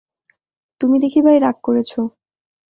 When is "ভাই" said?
1.25-1.37